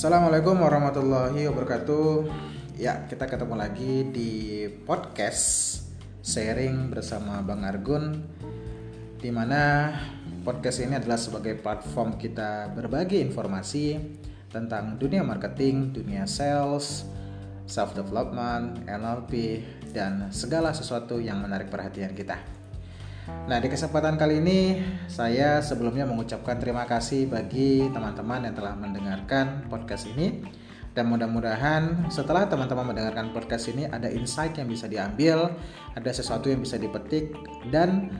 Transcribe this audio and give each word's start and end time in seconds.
Assalamualaikum 0.00 0.64
warahmatullahi 0.64 1.44
wabarakatuh. 1.52 2.24
Ya, 2.80 3.04
kita 3.04 3.28
ketemu 3.28 3.52
lagi 3.52 4.08
di 4.08 4.64
podcast 4.88 5.76
sharing 6.24 6.88
bersama 6.88 7.44
Bang 7.44 7.68
Argun 7.68 8.16
di 9.20 9.28
mana 9.28 9.92
podcast 10.40 10.80
ini 10.80 10.96
adalah 10.96 11.20
sebagai 11.20 11.52
platform 11.60 12.16
kita 12.16 12.72
berbagi 12.72 13.20
informasi 13.20 14.00
tentang 14.48 14.96
dunia 14.96 15.20
marketing, 15.20 15.92
dunia 15.92 16.24
sales, 16.24 17.04
self 17.68 17.92
development, 17.92 18.88
NLP 18.88 19.60
dan 19.92 20.32
segala 20.32 20.72
sesuatu 20.72 21.20
yang 21.20 21.44
menarik 21.44 21.68
perhatian 21.68 22.16
kita. 22.16 22.59
Nah, 23.50 23.58
di 23.58 23.66
kesempatan 23.66 24.14
kali 24.14 24.38
ini 24.38 24.78
saya 25.10 25.58
sebelumnya 25.58 26.06
mengucapkan 26.06 26.62
terima 26.62 26.86
kasih 26.86 27.26
bagi 27.26 27.82
teman-teman 27.90 28.46
yang 28.46 28.54
telah 28.54 28.78
mendengarkan 28.78 29.66
podcast 29.66 30.06
ini. 30.14 30.46
Dan 30.90 31.10
mudah-mudahan 31.10 32.10
setelah 32.10 32.46
teman-teman 32.50 32.94
mendengarkan 32.94 33.34
podcast 33.34 33.70
ini 33.70 33.90
ada 33.90 34.06
insight 34.10 34.54
yang 34.58 34.66
bisa 34.66 34.86
diambil, 34.90 35.50
ada 35.94 36.10
sesuatu 36.10 36.50
yang 36.50 36.62
bisa 36.62 36.78
dipetik 36.78 37.34
dan 37.74 38.10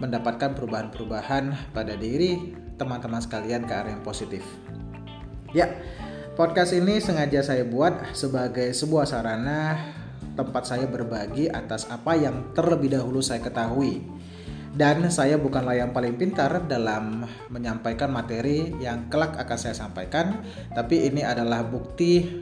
mendapatkan 0.00 0.56
perubahan-perubahan 0.56 1.72
pada 1.72 1.92
diri 1.96 2.56
teman-teman 2.80 3.20
sekalian 3.20 3.68
ke 3.68 3.72
arah 3.72 3.92
yang 3.92 4.04
positif. 4.04 4.44
Ya, 5.52 5.68
podcast 6.32 6.72
ini 6.72 6.96
sengaja 6.96 7.44
saya 7.44 7.68
buat 7.68 8.16
sebagai 8.16 8.72
sebuah 8.72 9.04
sarana 9.04 9.76
tempat 10.32 10.64
saya 10.64 10.88
berbagi 10.88 11.52
atas 11.52 11.88
apa 11.92 12.16
yang 12.16 12.56
terlebih 12.56 12.92
dahulu 12.92 13.20
saya 13.20 13.44
ketahui 13.44 14.00
dan 14.72 15.04
saya 15.12 15.36
bukanlah 15.36 15.76
yang 15.76 15.92
paling 15.92 16.16
pintar 16.16 16.64
dalam 16.64 17.28
menyampaikan 17.52 18.08
materi 18.08 18.72
yang 18.80 19.12
kelak 19.12 19.36
akan 19.36 19.58
saya 19.60 19.76
sampaikan, 19.76 20.40
tapi 20.72 21.12
ini 21.12 21.20
adalah 21.20 21.60
bukti 21.60 22.40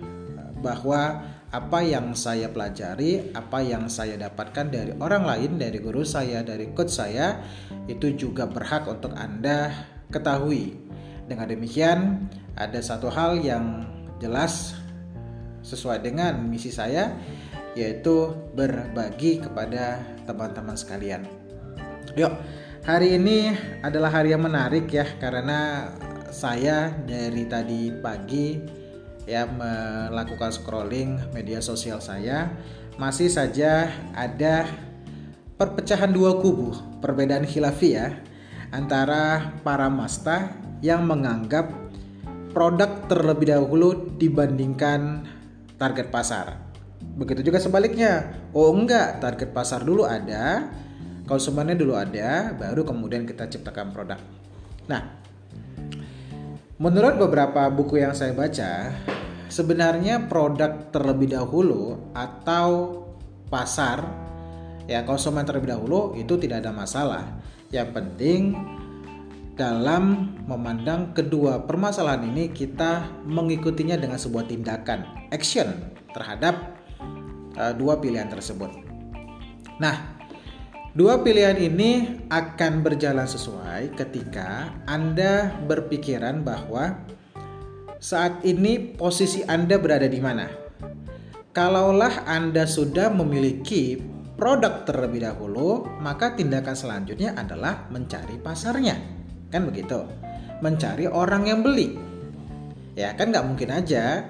bahwa 0.63 1.27
apa 1.51 1.83
yang 1.83 2.15
saya 2.15 2.47
pelajari, 2.47 3.35
apa 3.35 3.59
yang 3.67 3.91
saya 3.91 4.15
dapatkan 4.15 4.71
dari 4.71 4.95
orang 5.03 5.27
lain, 5.27 5.59
dari 5.59 5.83
guru 5.83 6.07
saya, 6.07 6.47
dari 6.47 6.71
coach 6.71 6.95
saya, 6.95 7.43
itu 7.91 8.15
juga 8.15 8.47
berhak 8.47 8.87
untuk 8.87 9.11
Anda 9.19 9.75
ketahui. 10.15 10.79
Dengan 11.27 11.51
demikian, 11.51 12.31
ada 12.55 12.79
satu 12.79 13.11
hal 13.11 13.43
yang 13.43 13.83
jelas 14.23 14.79
sesuai 15.67 16.07
dengan 16.07 16.39
misi 16.47 16.71
saya, 16.71 17.11
yaitu 17.75 18.31
berbagi 18.55 19.43
kepada 19.43 19.99
teman-teman 20.31 20.79
sekalian. 20.79 21.40
Yuk, 22.19 22.35
hari 22.83 23.15
ini 23.15 23.55
adalah 23.87 24.11
hari 24.11 24.35
yang 24.35 24.43
menarik 24.43 24.91
ya 24.91 25.07
karena 25.23 25.95
saya 26.35 26.91
dari 27.07 27.47
tadi 27.47 27.95
pagi 28.03 28.59
ya 29.31 29.47
melakukan 29.47 30.51
scrolling 30.51 31.31
media 31.31 31.63
sosial 31.63 32.03
saya 32.03 32.51
masih 32.99 33.31
saja 33.31 33.95
ada 34.11 34.67
perpecahan 35.55 36.11
dua 36.11 36.43
kubu, 36.43 36.75
perbedaan 36.99 37.47
khilafi 37.47 37.95
ya 37.95 38.19
antara 38.75 39.55
para 39.63 39.87
masta 39.87 40.51
yang 40.83 41.07
menganggap 41.07 41.71
produk 42.51 43.07
terlebih 43.07 43.55
dahulu 43.55 44.19
dibandingkan 44.19 45.31
target 45.79 46.11
pasar. 46.11 46.59
Begitu 47.15 47.55
juga 47.55 47.63
sebaliknya. 47.63 48.35
Oh 48.51 48.75
enggak, 48.75 49.23
target 49.23 49.55
pasar 49.55 49.87
dulu 49.87 50.03
ada, 50.03 50.67
konsumennya 51.31 51.79
dulu 51.79 51.95
ada, 51.95 52.51
baru 52.59 52.83
kemudian 52.83 53.23
kita 53.23 53.47
ciptakan 53.47 53.95
produk. 53.95 54.19
Nah, 54.91 55.23
menurut 56.83 57.15
beberapa 57.23 57.71
buku 57.71 58.03
yang 58.03 58.19
saya 58.19 58.35
baca, 58.35 58.91
sebenarnya 59.47 60.27
produk 60.27 60.91
terlebih 60.91 61.39
dahulu 61.39 62.11
atau 62.11 62.99
pasar 63.47 64.03
ya 64.91 65.07
konsumen 65.07 65.47
terlebih 65.47 65.79
dahulu 65.79 66.19
itu 66.19 66.35
tidak 66.35 66.67
ada 66.67 66.75
masalah. 66.75 67.39
Yang 67.71 67.89
penting 67.95 68.43
dalam 69.55 70.35
memandang 70.51 71.15
kedua 71.15 71.63
permasalahan 71.63 72.27
ini 72.27 72.51
kita 72.51 73.07
mengikutinya 73.23 73.95
dengan 73.95 74.19
sebuah 74.19 74.51
tindakan 74.51 75.31
action 75.31 75.95
terhadap 76.11 76.75
uh, 77.55 77.71
dua 77.79 78.03
pilihan 78.03 78.27
tersebut. 78.27 78.75
Nah, 79.79 80.20
Dua 80.91 81.23
pilihan 81.23 81.55
ini 81.55 82.19
akan 82.35 82.83
berjalan 82.83 83.23
sesuai 83.23 83.95
ketika 83.95 84.75
Anda 84.91 85.55
berpikiran 85.71 86.43
bahwa 86.43 87.07
saat 88.03 88.43
ini 88.43 88.99
posisi 88.99 89.47
Anda 89.47 89.79
berada 89.79 90.11
di 90.11 90.19
mana. 90.19 90.51
Kalaulah 91.55 92.27
Anda 92.27 92.67
sudah 92.67 93.07
memiliki 93.15 94.03
produk 94.35 94.83
terlebih 94.83 95.23
dahulu, 95.23 95.87
maka 96.03 96.35
tindakan 96.35 96.75
selanjutnya 96.75 97.39
adalah 97.39 97.87
mencari 97.95 98.43
pasarnya. 98.43 98.99
Kan 99.47 99.71
begitu? 99.71 100.03
Mencari 100.59 101.07
orang 101.07 101.47
yang 101.47 101.63
beli. 101.63 101.95
Ya 102.99 103.15
kan 103.15 103.31
nggak 103.31 103.47
mungkin 103.47 103.71
aja 103.71 104.27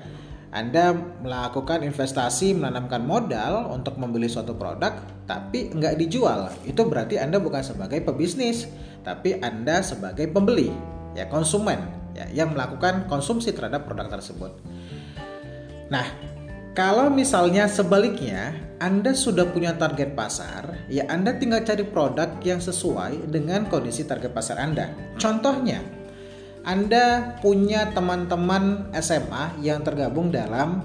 anda 0.50 0.90
melakukan 1.22 1.86
investasi 1.86 2.58
menanamkan 2.58 3.06
modal 3.06 3.70
untuk 3.70 3.94
membeli 3.94 4.26
suatu 4.26 4.58
produk 4.58 4.98
tapi 5.30 5.70
nggak 5.70 5.94
dijual. 5.94 6.50
Itu 6.66 6.90
berarti 6.90 7.22
Anda 7.22 7.38
bukan 7.38 7.62
sebagai 7.62 8.02
pebisnis, 8.02 8.66
tapi 9.06 9.38
Anda 9.38 9.78
sebagai 9.78 10.26
pembeli, 10.26 10.74
ya 11.14 11.30
konsumen, 11.30 11.78
ya 12.18 12.26
yang 12.34 12.50
melakukan 12.50 13.06
konsumsi 13.06 13.54
terhadap 13.54 13.86
produk 13.86 14.10
tersebut. 14.10 14.50
Nah, 15.86 16.06
kalau 16.74 17.06
misalnya 17.14 17.70
sebaliknya, 17.70 18.50
Anda 18.82 19.14
sudah 19.14 19.46
punya 19.54 19.78
target 19.78 20.18
pasar, 20.18 20.90
ya 20.90 21.06
Anda 21.06 21.38
tinggal 21.38 21.62
cari 21.62 21.86
produk 21.86 22.42
yang 22.42 22.58
sesuai 22.58 23.30
dengan 23.30 23.70
kondisi 23.70 24.02
target 24.02 24.34
pasar 24.34 24.58
Anda. 24.58 24.90
Contohnya, 25.14 25.78
anda 26.64 27.36
punya 27.40 27.88
teman-teman 27.96 28.92
SMA 29.00 29.64
yang 29.64 29.80
tergabung 29.80 30.28
dalam 30.28 30.84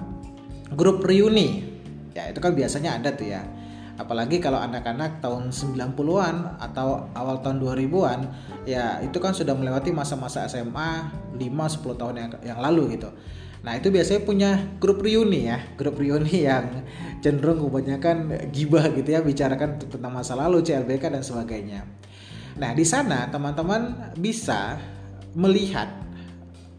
grup 0.72 1.03
reuni. 1.03 1.68
Ya, 2.16 2.31
itu 2.31 2.40
kan 2.40 2.56
biasanya 2.56 2.96
ada 3.00 3.12
tuh 3.12 3.28
ya. 3.28 3.44
Apalagi 3.96 4.44
kalau 4.44 4.59
anak-anak 4.59 5.24
tahun 5.24 5.56
90-an 5.56 6.59
atau 6.59 7.08
awal 7.16 7.40
tahun 7.40 7.63
2000-an, 7.63 8.19
ya 8.68 9.00
itu 9.00 9.18
kan 9.24 9.31
sudah 9.31 9.56
melewati 9.56 9.96
masa-masa 9.96 10.44
SMA 10.52 11.12
5-10 11.40 12.00
tahun 12.00 12.16
yang, 12.19 12.31
yang 12.44 12.59
lalu 12.59 13.00
gitu. 13.00 13.12
Nah, 13.63 13.80
itu 13.80 13.90
biasanya 13.90 14.22
punya 14.28 14.52
grup 14.78 15.00
reuni 15.02 15.47
ya, 15.47 15.57
grup 15.80 15.97
reuni 15.97 16.44
yang 16.46 16.86
cenderung 17.24 17.63
kebanyakan 17.63 18.52
gibah 18.52 18.94
gitu 18.94 19.09
ya, 19.16 19.24
bicarakan 19.24 19.80
tentang 19.80 20.12
masa 20.12 20.38
lalu, 20.38 20.62
CLBK 20.62 21.09
dan 21.09 21.24
sebagainya. 21.24 21.88
Nah, 22.62 22.72
di 22.78 22.86
sana 22.86 23.31
teman-teman 23.31 24.13
bisa 24.19 24.78
melihat 25.35 25.91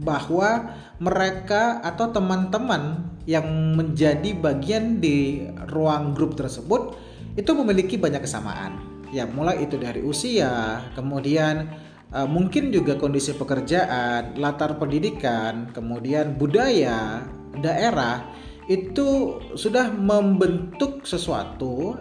bahwa 0.01 0.77
mereka 1.01 1.81
atau 1.85 2.13
teman-teman 2.13 3.05
yang 3.29 3.77
menjadi 3.77 4.37
bagian 4.37 5.01
di 5.01 5.45
ruang 5.73 6.13
grup 6.17 6.37
tersebut 6.37 6.97
itu 7.37 7.51
memiliki 7.53 8.01
banyak 8.01 8.25
kesamaan. 8.25 8.81
Ya, 9.13 9.25
mulai 9.29 9.65
itu 9.65 9.79
dari 9.79 10.03
usia, 10.03 10.83
kemudian 10.99 11.71
uh, 12.11 12.27
mungkin 12.27 12.75
juga 12.75 12.99
kondisi 12.99 13.37
pekerjaan, 13.37 14.37
latar 14.37 14.77
pendidikan, 14.81 15.71
kemudian 15.71 16.35
budaya, 16.37 17.23
daerah 17.61 18.27
itu 18.67 19.39
sudah 19.55 19.95
membentuk 19.95 21.07
sesuatu 21.07 21.97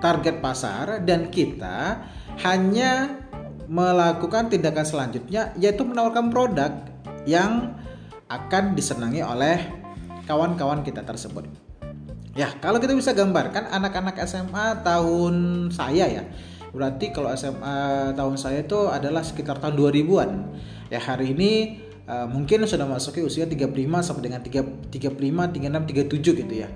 target 0.00 0.40
pasar 0.40 1.04
dan 1.04 1.28
kita 1.28 2.00
hanya 2.42 3.20
melakukan 3.68 4.52
tindakan 4.52 4.84
selanjutnya 4.84 5.52
yaitu 5.56 5.82
menawarkan 5.84 6.28
produk 6.28 6.72
yang 7.24 7.76
akan 8.28 8.76
disenangi 8.76 9.20
oleh 9.20 9.60
kawan-kawan 10.24 10.80
kita 10.84 11.04
tersebut. 11.04 11.44
Ya, 12.34 12.50
kalau 12.58 12.82
kita 12.82 12.98
bisa 12.98 13.14
gambarkan 13.14 13.70
anak-anak 13.70 14.18
SMA 14.26 14.82
tahun 14.82 15.68
saya 15.70 16.10
ya. 16.10 16.24
Berarti 16.74 17.14
kalau 17.14 17.30
SMA 17.38 18.10
tahun 18.18 18.34
saya 18.34 18.66
itu 18.66 18.90
adalah 18.90 19.22
sekitar 19.22 19.62
tahun 19.62 19.78
2000-an. 19.78 20.30
Ya, 20.90 20.98
hari 20.98 21.30
ini 21.30 21.78
uh, 22.10 22.26
mungkin 22.26 22.66
sudah 22.66 22.90
masuki 22.90 23.22
usia 23.22 23.46
35 23.46 23.70
sampai 24.02 24.22
dengan 24.26 24.42
3, 24.42 24.90
35, 24.90 25.14
36, 25.54 26.10
37 26.10 26.40
gitu 26.42 26.54
ya. 26.58 26.68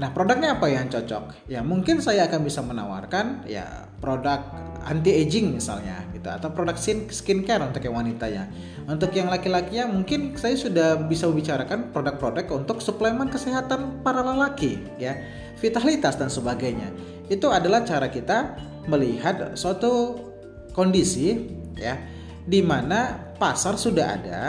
Nah, 0.00 0.08
produknya 0.12 0.56
apa 0.56 0.66
yang 0.72 0.88
cocok? 0.88 1.48
Ya, 1.48 1.60
mungkin 1.60 2.00
saya 2.00 2.28
akan 2.28 2.40
bisa 2.46 2.64
menawarkan 2.64 3.44
ya 3.44 3.88
produk 4.00 4.40
anti 4.82 5.14
aging 5.14 5.54
misalnya 5.54 6.02
gitu 6.10 6.26
atau 6.26 6.50
produk 6.50 6.74
skincare 7.12 7.62
untuk 7.62 7.84
yang 7.84 7.96
wanita 7.96 8.26
ya. 8.26 8.48
Untuk 8.88 9.14
yang 9.14 9.30
laki-laki 9.30 9.78
ya 9.78 9.86
mungkin 9.86 10.34
saya 10.34 10.58
sudah 10.58 10.98
bisa 11.06 11.28
membicarakan 11.30 11.94
produk-produk 11.94 12.46
untuk 12.50 12.82
suplemen 12.82 13.30
kesehatan 13.30 14.02
para 14.02 14.24
lelaki 14.24 14.80
ya, 14.96 15.16
vitalitas 15.60 16.18
dan 16.18 16.32
sebagainya. 16.32 16.90
Itu 17.30 17.52
adalah 17.52 17.86
cara 17.86 18.10
kita 18.10 18.58
melihat 18.90 19.54
suatu 19.54 20.18
kondisi 20.74 21.36
ya 21.78 22.00
di 22.42 22.58
mana 22.58 23.30
pasar 23.38 23.78
sudah 23.78 24.06
ada 24.18 24.40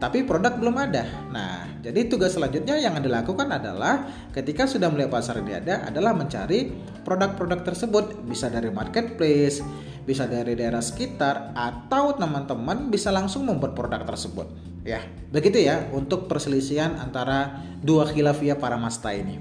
tapi 0.00 0.24
produk 0.24 0.56
belum 0.56 0.80
ada. 0.80 1.04
Nah, 1.28 1.68
jadi 1.84 2.08
tugas 2.08 2.32
selanjutnya 2.32 2.80
yang 2.80 2.96
dilakukan 2.98 3.52
adalah 3.52 4.08
ketika 4.32 4.64
sudah 4.64 4.88
melihat 4.88 5.12
pasar 5.12 5.44
ini 5.44 5.60
ada 5.60 5.84
adalah 5.84 6.16
mencari 6.16 6.72
produk-produk 7.04 7.60
tersebut 7.60 8.24
bisa 8.24 8.48
dari 8.48 8.72
marketplace, 8.72 9.60
bisa 10.08 10.24
dari 10.24 10.56
daerah 10.56 10.80
sekitar 10.80 11.52
atau 11.52 12.16
teman-teman 12.16 12.88
bisa 12.88 13.12
langsung 13.12 13.44
membuat 13.44 13.76
produk 13.76 14.00
tersebut. 14.08 14.48
Ya, 14.88 15.04
begitu 15.28 15.60
ya 15.60 15.84
untuk 15.92 16.24
perselisihan 16.32 16.96
antara 16.96 17.60
dua 17.84 18.08
khilafiyah 18.08 18.56
para 18.56 18.80
masta 18.80 19.12
ini. 19.12 19.36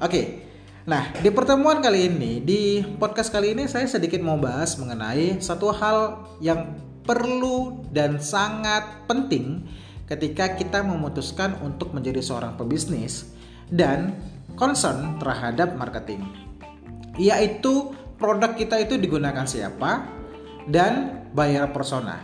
Oke. 0.00 0.48
Nah, 0.82 1.14
di 1.22 1.30
pertemuan 1.30 1.78
kali 1.78 2.10
ini, 2.10 2.42
di 2.42 2.82
podcast 2.98 3.30
kali 3.30 3.54
ini 3.54 3.70
saya 3.70 3.86
sedikit 3.86 4.18
mau 4.18 4.34
bahas 4.34 4.74
mengenai 4.74 5.38
satu 5.38 5.70
hal 5.70 6.26
yang 6.42 6.74
perlu 7.02 7.82
dan 7.90 8.22
sangat 8.22 9.06
penting 9.10 9.66
ketika 10.06 10.54
kita 10.58 10.84
memutuskan 10.84 11.58
untuk 11.64 11.94
menjadi 11.96 12.20
seorang 12.20 12.54
pebisnis 12.58 13.32
dan 13.72 14.14
concern 14.54 15.16
terhadap 15.16 15.74
marketing. 15.78 16.22
Yaitu 17.16 17.92
produk 18.16 18.52
kita 18.54 18.80
itu 18.80 18.96
digunakan 18.96 19.44
siapa 19.44 20.06
dan 20.68 21.24
bayar 21.32 21.72
persona. 21.72 22.22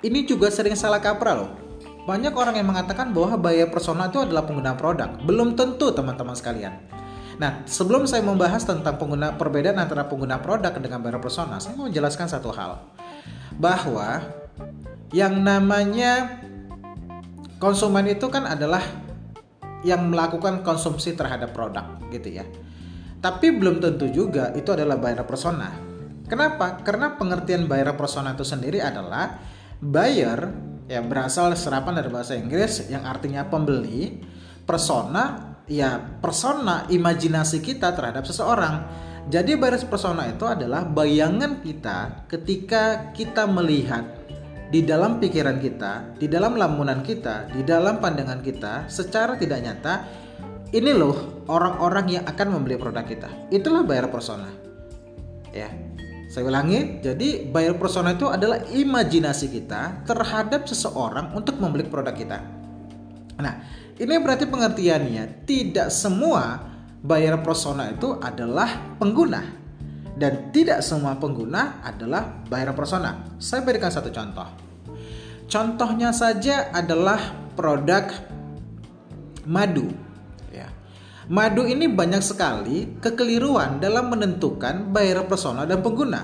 Ini 0.00 0.24
juga 0.24 0.48
sering 0.48 0.76
salah 0.76 1.00
kaprah 1.00 1.36
loh. 1.36 1.50
Banyak 2.08 2.32
orang 2.32 2.56
yang 2.56 2.68
mengatakan 2.72 3.12
bahwa 3.12 3.36
bayar 3.36 3.68
persona 3.68 4.08
itu 4.08 4.24
adalah 4.24 4.48
pengguna 4.48 4.72
produk. 4.72 5.20
Belum 5.20 5.52
tentu 5.52 5.92
teman-teman 5.92 6.32
sekalian. 6.32 6.72
Nah, 7.40 7.64
sebelum 7.64 8.04
saya 8.04 8.20
membahas 8.20 8.68
tentang 8.68 9.00
pengguna 9.00 9.32
perbedaan 9.36 9.80
antara 9.80 10.04
pengguna 10.04 10.40
produk 10.44 10.76
dengan 10.76 11.00
buyer 11.00 11.20
persona, 11.24 11.56
saya 11.56 11.72
mau 11.72 11.88
menjelaskan 11.88 12.28
satu 12.28 12.52
hal. 12.52 12.84
Bahwa 13.60 14.24
yang 15.12 15.44
namanya 15.44 16.40
konsumen 17.60 18.08
itu 18.08 18.26
kan 18.32 18.48
adalah 18.48 18.80
yang 19.84 20.08
melakukan 20.08 20.64
konsumsi 20.64 21.12
terhadap 21.12 21.52
produk 21.52 22.00
gitu 22.08 22.40
ya. 22.40 22.44
Tapi 23.20 23.52
belum 23.52 23.84
tentu 23.84 24.08
juga 24.08 24.48
itu 24.56 24.72
adalah 24.72 24.96
buyer 24.96 25.24
persona. 25.28 25.68
Kenapa? 26.24 26.80
Karena 26.80 27.20
pengertian 27.20 27.68
buyer 27.68 27.92
persona 27.92 28.32
itu 28.32 28.46
sendiri 28.46 28.80
adalah 28.80 29.36
buyer 29.76 30.70
yang 30.88 31.06
berasal 31.06 31.52
serapan 31.52 32.00
dari 32.00 32.08
bahasa 32.08 32.32
Inggris 32.34 32.88
yang 32.88 33.04
artinya 33.04 33.44
pembeli, 33.46 34.20
persona 34.64 35.52
ya 35.70 36.00
persona 36.18 36.88
imajinasi 36.88 37.60
kita 37.60 37.92
terhadap 37.92 38.24
seseorang. 38.24 39.08
Jadi 39.30 39.54
baris 39.54 39.86
persona 39.86 40.26
itu 40.26 40.42
adalah 40.42 40.82
bayangan 40.82 41.62
kita 41.62 42.26
ketika 42.26 43.14
kita 43.14 43.46
melihat 43.46 44.02
di 44.74 44.82
dalam 44.82 45.22
pikiran 45.22 45.62
kita, 45.62 46.18
di 46.18 46.26
dalam 46.26 46.58
lamunan 46.58 46.98
kita, 47.06 47.46
di 47.54 47.62
dalam 47.62 48.02
pandangan 48.02 48.42
kita 48.42 48.90
secara 48.90 49.38
tidak 49.38 49.62
nyata 49.62 49.94
ini 50.74 50.90
loh 50.90 51.46
orang-orang 51.46 52.18
yang 52.18 52.24
akan 52.26 52.58
membeli 52.58 52.74
produk 52.74 53.06
kita. 53.06 53.30
Itulah 53.54 53.86
bayar 53.86 54.10
persona. 54.10 54.50
Ya. 55.54 55.70
Saya 56.30 56.46
ulangi, 56.46 57.02
jadi 57.02 57.50
bayar 57.50 57.74
persona 57.74 58.14
itu 58.14 58.30
adalah 58.30 58.62
imajinasi 58.70 59.50
kita 59.50 60.06
terhadap 60.06 60.62
seseorang 60.62 61.34
untuk 61.34 61.58
membeli 61.58 61.86
produk 61.90 62.14
kita. 62.14 62.38
Nah, 63.42 63.66
ini 63.98 64.14
berarti 64.22 64.46
pengertiannya 64.46 65.42
tidak 65.42 65.90
semua 65.90 66.69
buyer 67.00 67.40
persona 67.40 67.88
itu 67.92 68.20
adalah 68.20 68.96
pengguna 69.00 69.60
dan 70.20 70.52
tidak 70.52 70.84
semua 70.84 71.16
pengguna 71.16 71.80
adalah 71.80 72.44
buyer 72.44 72.76
persona. 72.76 73.24
Saya 73.40 73.64
berikan 73.64 73.88
satu 73.88 74.12
contoh. 74.12 74.48
Contohnya 75.48 76.12
saja 76.12 76.68
adalah 76.70 77.32
produk 77.56 78.06
madu. 79.48 79.88
Ya. 80.52 80.68
Madu 81.26 81.64
ini 81.64 81.88
banyak 81.88 82.20
sekali 82.20 83.00
kekeliruan 83.00 83.80
dalam 83.80 84.12
menentukan 84.12 84.92
buyer 84.92 85.24
persona 85.24 85.64
dan 85.64 85.80
pengguna. 85.80 86.22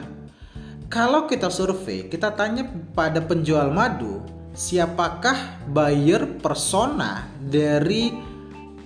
Kalau 0.86 1.26
kita 1.26 1.50
survei, 1.50 2.06
kita 2.06 2.36
tanya 2.38 2.62
pada 2.94 3.18
penjual 3.18 3.74
madu, 3.74 4.22
siapakah 4.54 5.66
buyer 5.66 6.38
persona 6.38 7.26
dari 7.42 8.25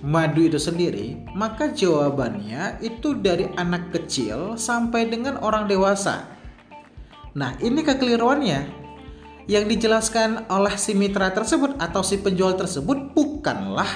madu 0.01 0.45
itu 0.45 0.57
sendiri, 0.57 1.17
maka 1.37 1.69
jawabannya 1.69 2.81
itu 2.81 3.17
dari 3.17 3.49
anak 3.57 3.93
kecil 3.93 4.57
sampai 4.57 5.09
dengan 5.09 5.37
orang 5.41 5.69
dewasa. 5.69 6.25
Nah, 7.37 7.55
ini 7.61 7.85
kekeliruannya. 7.85 8.81
Yang 9.49 9.65
dijelaskan 9.77 10.47
oleh 10.53 10.77
si 10.77 10.93
mitra 10.93 11.33
tersebut 11.33 11.75
atau 11.81 12.05
si 12.05 12.21
penjual 12.21 12.53
tersebut 12.53 13.11
bukanlah 13.11 13.89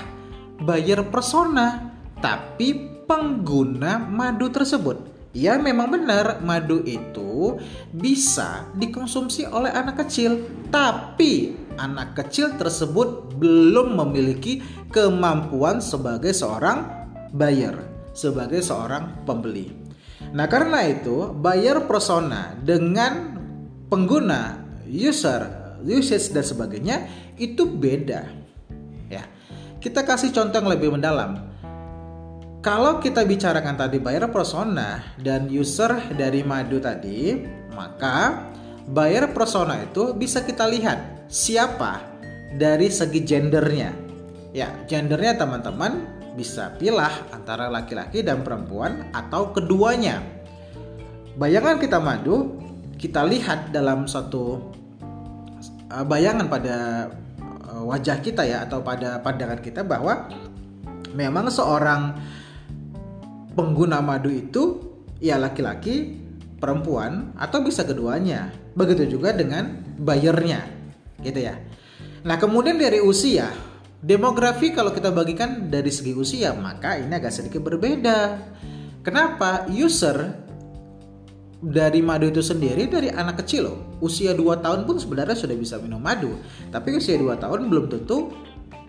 buyer 0.62 1.06
persona, 1.07 1.94
tapi 2.18 3.02
pengguna 3.06 4.02
madu 4.02 4.50
tersebut. 4.50 5.14
Ya 5.35 5.59
memang 5.59 5.91
benar 5.91 6.39
madu 6.39 6.79
itu 6.87 7.59
bisa 7.91 8.71
dikonsumsi 8.71 9.43
oleh 9.51 9.67
anak 9.67 10.07
kecil. 10.07 10.39
Tapi 10.71 11.51
anak 11.75 12.15
kecil 12.15 12.55
tersebut 12.55 13.35
belum 13.35 13.99
memiliki 13.99 14.63
kemampuan 14.95 15.83
sebagai 15.83 16.31
seorang 16.31 16.87
buyer 17.35 17.75
Sebagai 18.15 18.63
seorang 18.63 19.27
pembeli. 19.27 19.75
Nah 20.31 20.47
karena 20.47 20.87
itu 20.87 21.35
buyer 21.35 21.83
persona 21.83 22.55
dengan 22.55 23.35
pengguna 23.91 24.63
user 24.87 25.75
usage 25.83 26.31
dan 26.31 26.47
sebagainya 26.47 26.97
itu 27.35 27.67
beda. 27.67 28.23
Ya 29.11 29.27
kita 29.83 30.07
kasih 30.07 30.31
contoh 30.31 30.63
yang 30.63 30.71
lebih 30.71 30.95
mendalam 30.95 31.55
kalau 32.65 32.97
kita 32.97 33.21
bicarakan 33.21 33.77
tadi 33.77 34.01
buyer 34.01 34.25
persona 34.33 34.97
dan 35.21 35.45
user 35.53 36.01
dari 36.17 36.41
madu 36.41 36.81
tadi, 36.81 37.38
maka 37.77 38.50
buyer 38.89 39.29
persona 39.29 39.85
itu 39.85 40.17
bisa 40.17 40.41
kita 40.41 40.65
lihat 40.65 41.29
siapa 41.29 42.01
dari 42.57 42.89
segi 42.89 43.21
gendernya. 43.21 43.94
Ya, 44.50 44.73
gendernya 44.89 45.38
teman-teman 45.38 46.09
bisa 46.33 46.73
pilih 46.81 47.13
antara 47.29 47.69
laki-laki 47.69 48.25
dan 48.25 48.41
perempuan 48.41 49.13
atau 49.13 49.53
keduanya. 49.53 50.25
Bayangan 51.38 51.77
kita 51.77 52.01
madu, 52.01 52.57
kita 52.97 53.29
lihat 53.29 53.77
dalam 53.77 54.09
suatu 54.09 54.73
uh, 55.94 56.01
bayangan 56.01 56.49
pada 56.49 56.78
uh, 57.69 57.83
wajah 57.85 58.18
kita 58.25 58.42
ya 58.42 58.66
atau 58.66 58.81
pada 58.81 59.21
pandangan 59.21 59.61
kita 59.61 59.85
bahwa 59.85 60.25
memang 61.13 61.45
seorang 61.54 62.18
pengguna 63.56 64.04
madu 64.04 64.30
itu 64.30 64.83
ya 65.24 65.40
laki-laki, 65.40 66.19
perempuan 66.59 67.33
atau 67.40 67.64
bisa 67.64 67.88
keduanya. 67.88 68.52
Begitu 68.76 69.18
juga 69.18 69.31
dengan 69.31 69.80
bayarnya, 69.95 70.68
gitu 71.24 71.40
ya. 71.40 71.56
Nah, 72.28 72.35
kemudian 72.35 72.76
dari 72.76 73.00
usia, 73.00 73.47
demografi 74.04 74.76
kalau 74.76 74.92
kita 74.92 75.16
bagikan 75.16 75.71
dari 75.71 75.88
segi 75.88 76.12
usia, 76.12 76.52
maka 76.52 77.00
ini 77.00 77.16
agak 77.16 77.31
sedikit 77.31 77.64
berbeda. 77.64 78.35
Kenapa? 79.06 79.69
User 79.71 80.44
dari 81.62 82.04
madu 82.04 82.28
itu 82.28 82.44
sendiri 82.44 82.90
dari 82.92 83.07
anak 83.07 83.45
kecil 83.45 83.71
loh. 83.71 83.78
Usia 84.04 84.35
2 84.35 84.59
tahun 84.59 84.83
pun 84.83 85.00
sebenarnya 85.00 85.38
sudah 85.38 85.56
bisa 85.56 85.80
minum 85.80 86.02
madu. 86.02 86.35
Tapi 86.74 86.97
usia 86.97 87.16
2 87.16 87.40
tahun 87.40 87.71
belum 87.71 87.88
tentu 87.88 88.33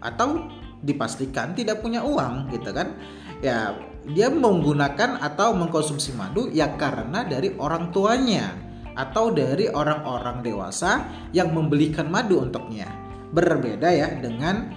atau 0.03 0.51
dipastikan 0.83 1.57
tidak 1.57 1.81
punya 1.81 2.03
uang 2.03 2.53
gitu 2.53 2.73
kan. 2.75 2.97
Ya 3.45 3.77
dia 4.07 4.31
menggunakan 4.31 5.19
atau 5.19 5.51
mengkonsumsi 5.59 6.15
madu 6.15 6.47
ya 6.55 6.79
karena 6.79 7.27
dari 7.27 7.51
orang 7.59 7.91
tuanya 7.91 8.55
atau 8.97 9.35
dari 9.35 9.67
orang-orang 9.69 10.41
dewasa 10.47 11.05
yang 11.35 11.51
membelikan 11.51 12.07
madu 12.09 12.41
untuknya. 12.41 12.87
Berbeda 13.35 13.91
ya 13.91 14.09
dengan 14.17 14.73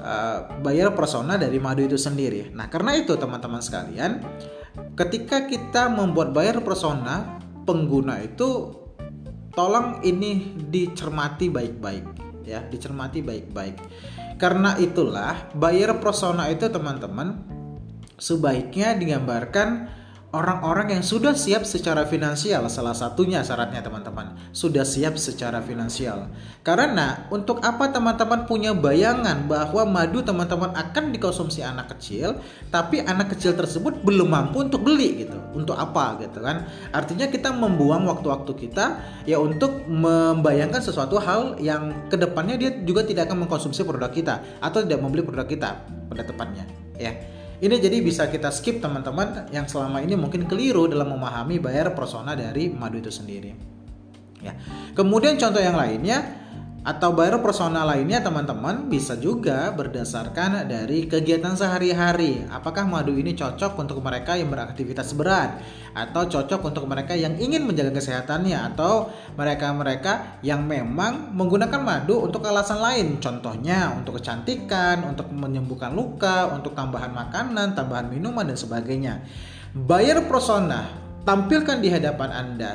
uh, 0.00 0.38
bayar 0.62 0.94
persona 0.94 1.36
dari 1.36 1.58
madu 1.58 1.84
itu 1.84 1.98
sendiri. 1.98 2.54
Nah, 2.54 2.70
karena 2.72 2.96
itu 2.96 3.18
teman-teman 3.18 3.60
sekalian, 3.60 4.24
ketika 4.96 5.44
kita 5.44 5.90
membuat 5.92 6.32
bayar 6.32 6.62
persona 6.64 7.42
pengguna 7.68 8.24
itu 8.24 8.72
tolong 9.52 10.00
ini 10.06 10.56
dicermati 10.70 11.52
baik-baik 11.52 12.29
ya, 12.44 12.64
dicermati 12.64 13.20
baik-baik. 13.20 13.76
Karena 14.40 14.76
itulah 14.80 15.52
bayar 15.52 16.00
persona 16.00 16.48
itu 16.48 16.66
teman-teman 16.72 17.44
sebaiknya 18.16 18.96
digambarkan 18.96 19.99
orang-orang 20.30 20.94
yang 20.94 21.02
sudah 21.02 21.34
siap 21.34 21.66
secara 21.66 22.06
finansial 22.06 22.62
salah 22.70 22.94
satunya 22.94 23.42
syaratnya 23.42 23.82
teman-teman 23.82 24.38
sudah 24.54 24.86
siap 24.86 25.18
secara 25.18 25.58
finansial. 25.58 26.30
Karena 26.62 27.26
untuk 27.34 27.58
apa 27.66 27.90
teman-teman 27.90 28.46
punya 28.46 28.70
bayangan 28.70 29.50
bahwa 29.50 29.82
madu 29.90 30.22
teman-teman 30.22 30.70
akan 30.78 31.10
dikonsumsi 31.10 31.66
anak 31.66 31.98
kecil 31.98 32.38
tapi 32.70 33.02
anak 33.02 33.34
kecil 33.34 33.58
tersebut 33.58 34.06
belum 34.06 34.30
mampu 34.30 34.62
untuk 34.70 34.86
beli 34.86 35.26
gitu. 35.26 35.38
Untuk 35.50 35.74
apa 35.74 36.22
gitu 36.22 36.38
kan? 36.38 36.62
Artinya 36.94 37.26
kita 37.26 37.50
membuang 37.50 38.06
waktu-waktu 38.06 38.52
kita 38.54 38.86
ya 39.26 39.42
untuk 39.42 39.82
membayangkan 39.90 40.78
sesuatu 40.78 41.18
hal 41.18 41.58
yang 41.58 42.06
ke 42.06 42.14
depannya 42.14 42.54
dia 42.54 42.70
juga 42.86 43.02
tidak 43.02 43.26
akan 43.26 43.46
mengkonsumsi 43.46 43.82
produk 43.82 44.14
kita 44.14 44.62
atau 44.62 44.78
tidak 44.86 45.02
membeli 45.02 45.26
produk 45.26 45.46
kita 45.46 45.70
pada 46.06 46.22
tepatnya 46.26 46.66
ya 46.98 47.39
ini 47.60 47.76
jadi 47.76 48.00
bisa 48.00 48.24
kita 48.32 48.48
skip 48.48 48.80
teman-teman 48.80 49.52
yang 49.52 49.68
selama 49.68 50.00
ini 50.00 50.16
mungkin 50.16 50.48
keliru 50.48 50.88
dalam 50.88 51.12
memahami 51.12 51.60
bayar 51.60 51.92
persona 51.92 52.32
dari 52.32 52.72
madu 52.72 52.96
itu 52.96 53.12
sendiri. 53.12 53.52
Ya. 54.40 54.56
Kemudian 54.96 55.36
contoh 55.36 55.60
yang 55.60 55.76
lainnya 55.76 56.39
atau 56.80 57.12
bayar 57.12 57.44
personal 57.44 57.84
lainnya 57.84 58.24
teman-teman 58.24 58.88
bisa 58.88 59.12
juga 59.20 59.68
berdasarkan 59.76 60.64
dari 60.64 61.04
kegiatan 61.04 61.52
sehari-hari. 61.52 62.40
Apakah 62.48 62.88
madu 62.88 63.12
ini 63.12 63.36
cocok 63.36 63.76
untuk 63.76 64.00
mereka 64.00 64.32
yang 64.32 64.48
beraktivitas 64.48 65.12
berat 65.12 65.60
atau 65.92 66.24
cocok 66.24 66.72
untuk 66.72 66.88
mereka 66.88 67.12
yang 67.12 67.36
ingin 67.36 67.68
menjaga 67.68 68.00
kesehatannya 68.00 68.56
atau 68.72 69.12
mereka-mereka 69.36 70.40
yang 70.40 70.64
memang 70.64 71.36
menggunakan 71.36 71.84
madu 71.84 72.24
untuk 72.24 72.48
alasan 72.48 72.80
lain. 72.80 73.20
Contohnya 73.20 73.92
untuk 73.92 74.16
kecantikan, 74.16 75.04
untuk 75.04 75.28
menyembuhkan 75.28 75.92
luka, 75.92 76.48
untuk 76.48 76.72
tambahan 76.72 77.12
makanan, 77.12 77.76
tambahan 77.76 78.08
minuman 78.08 78.48
dan 78.48 78.56
sebagainya. 78.56 79.20
Bayar 79.76 80.24
persona, 80.24 80.88
tampilkan 81.28 81.84
di 81.84 81.92
hadapan 81.92 82.30
Anda. 82.32 82.72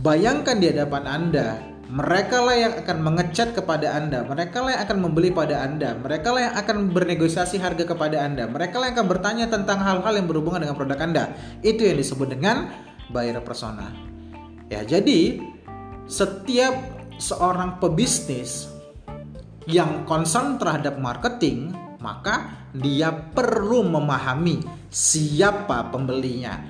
Bayangkan 0.00 0.56
di 0.56 0.72
hadapan 0.72 1.04
Anda 1.04 1.73
mereka 1.88 2.40
lah 2.40 2.56
yang 2.56 2.72
akan 2.80 2.98
mengecat 3.04 3.52
kepada 3.52 3.92
Anda, 3.92 4.24
mereka 4.24 4.64
lah 4.64 4.78
yang 4.78 4.82
akan 4.88 4.98
membeli 5.04 5.30
pada 5.30 5.64
Anda, 5.64 5.92
mereka 5.92 6.32
lah 6.32 6.40
yang 6.50 6.54
akan 6.56 6.76
bernegosiasi 6.96 7.60
harga 7.60 7.84
kepada 7.84 8.24
Anda, 8.24 8.48
mereka 8.48 8.80
lah 8.80 8.88
yang 8.88 8.96
akan 9.00 9.08
bertanya 9.08 9.46
tentang 9.52 9.84
hal-hal 9.84 10.14
yang 10.16 10.24
berhubungan 10.24 10.64
dengan 10.64 10.76
produk 10.76 10.98
Anda. 11.04 11.24
Itu 11.60 11.84
yang 11.84 12.00
disebut 12.00 12.32
dengan 12.32 12.72
buyer 13.12 13.36
persona. 13.44 13.92
Ya, 14.72 14.80
jadi 14.80 15.44
setiap 16.08 16.72
seorang 17.20 17.78
pebisnis 17.78 18.72
yang 19.68 20.08
concern 20.08 20.56
terhadap 20.56 20.96
marketing, 20.96 21.72
maka 22.00 22.68
dia 22.76 23.12
perlu 23.12 23.84
memahami 23.84 24.60
siapa 24.88 25.88
pembelinya, 25.88 26.60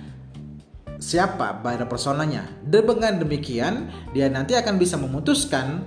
siapa 1.05 1.61
buyer 1.61 1.85
personanya. 1.85 2.49
Dengan 2.65 3.21
demikian, 3.21 3.93
dia 4.17 4.33
nanti 4.33 4.57
akan 4.57 4.81
bisa 4.81 4.97
memutuskan 4.97 5.85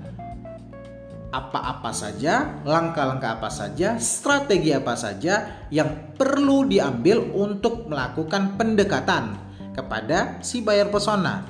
apa-apa 1.33 1.91
saja, 1.91 2.61
langkah-langkah 2.63 3.41
apa 3.41 3.49
saja, 3.49 3.97
strategi 3.97 4.71
apa 4.71 4.93
saja 4.93 5.65
yang 5.73 6.13
perlu 6.15 6.69
diambil 6.69 7.33
untuk 7.33 7.89
melakukan 7.89 8.55
pendekatan 8.55 9.35
kepada 9.73 10.39
si 10.45 10.61
buyer 10.61 10.87
persona. 10.93 11.43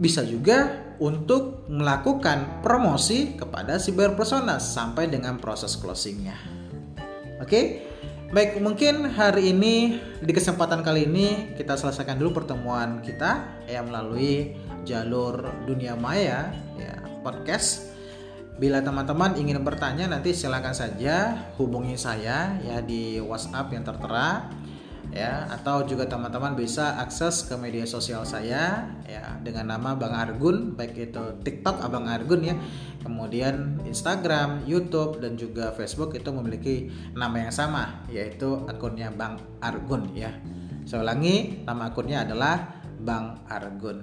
Bisa 0.00 0.24
juga 0.24 0.90
untuk 0.98 1.68
melakukan 1.70 2.64
promosi 2.64 3.36
kepada 3.36 3.76
si 3.76 3.92
buyer 3.92 4.16
persona 4.16 4.56
sampai 4.58 5.12
dengan 5.12 5.38
proses 5.38 5.78
closingnya. 5.78 6.34
Oke, 7.38 7.46
okay? 7.46 7.64
Baik, 8.32 8.64
mungkin 8.64 9.12
hari 9.12 9.52
ini 9.52 10.00
di 10.24 10.32
kesempatan 10.32 10.80
kali 10.80 11.04
ini 11.04 11.52
kita 11.52 11.76
selesaikan 11.76 12.16
dulu 12.16 12.40
pertemuan 12.40 13.04
kita 13.04 13.60
ya 13.68 13.84
melalui 13.84 14.56
jalur 14.88 15.52
dunia 15.68 15.92
maya 16.00 16.48
ya 16.80 16.96
podcast. 17.20 17.92
Bila 18.56 18.80
teman-teman 18.80 19.36
ingin 19.36 19.60
bertanya 19.60 20.08
nanti 20.08 20.32
silakan 20.32 20.72
saja 20.72 21.44
hubungi 21.60 22.00
saya 22.00 22.56
ya 22.64 22.80
di 22.80 23.20
WhatsApp 23.20 23.68
yang 23.68 23.84
tertera 23.84 24.48
ya. 25.12 25.46
Atau 25.52 25.84
juga 25.84 26.08
teman-teman 26.08 26.56
bisa 26.56 26.98
akses 26.98 27.46
ke 27.46 27.54
media 27.60 27.84
sosial 27.84 28.24
saya 28.24 28.88
ya 29.06 29.38
dengan 29.44 29.76
nama 29.76 29.94
Bang 29.94 30.16
Argun 30.16 30.74
baik 30.74 31.12
itu 31.12 31.22
TikTok 31.44 31.84
Abang 31.84 32.08
Argun 32.08 32.42
ya. 32.42 32.56
Kemudian 33.04 33.82
Instagram, 33.84 34.64
YouTube 34.64 35.20
dan 35.20 35.36
juga 35.36 35.70
Facebook 35.76 36.16
itu 36.16 36.32
memiliki 36.32 36.88
nama 37.12 37.44
yang 37.44 37.52
sama 37.52 38.08
yaitu 38.08 38.64
akunnya 38.66 39.12
Bang 39.12 39.38
Argun 39.60 40.16
ya. 40.16 40.32
Saya 40.88 41.06
ulangi 41.06 41.62
nama 41.62 41.94
akunnya 41.94 42.26
adalah 42.26 42.82
Bang 42.98 43.44
Argun 43.46 44.02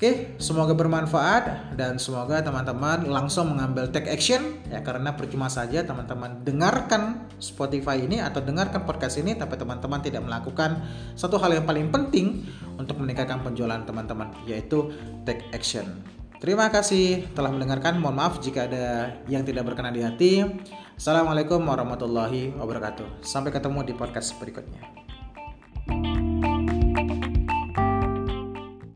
Oke, 0.00 0.32
semoga 0.40 0.72
bermanfaat 0.72 1.76
dan 1.76 2.00
semoga 2.00 2.40
teman-teman 2.40 3.04
langsung 3.04 3.52
mengambil 3.52 3.84
take 3.92 4.08
action 4.08 4.56
ya 4.72 4.80
karena 4.80 5.12
percuma 5.12 5.52
saja 5.52 5.84
teman-teman 5.84 6.40
dengarkan 6.40 7.28
Spotify 7.36 8.00
ini 8.00 8.16
atau 8.16 8.40
dengarkan 8.40 8.88
podcast 8.88 9.20
ini 9.20 9.36
tapi 9.36 9.60
teman-teman 9.60 10.00
tidak 10.00 10.24
melakukan 10.24 10.80
satu 11.12 11.36
hal 11.36 11.52
yang 11.52 11.68
paling 11.68 11.92
penting 11.92 12.48
untuk 12.80 12.96
meningkatkan 12.96 13.44
penjualan 13.44 13.84
teman-teman 13.84 14.32
yaitu 14.48 14.88
take 15.28 15.44
action. 15.52 15.84
Terima 16.40 16.72
kasih 16.72 17.28
telah 17.36 17.52
mendengarkan. 17.52 18.00
Mohon 18.00 18.16
maaf 18.24 18.34
jika 18.40 18.72
ada 18.72 19.20
yang 19.28 19.44
tidak 19.44 19.68
berkenan 19.68 19.92
di 19.92 20.00
hati. 20.00 20.48
Assalamualaikum 20.96 21.60
warahmatullahi 21.60 22.56
wabarakatuh. 22.56 23.20
Sampai 23.20 23.52
ketemu 23.52 23.84
di 23.84 23.92
podcast 23.92 24.32
berikutnya. 24.40 25.09